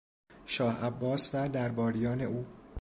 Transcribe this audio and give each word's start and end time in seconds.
شاه 0.45 0.85
عباس 0.85 1.29
و 1.33 1.49
درباریان 1.49 2.21
او 2.21 2.45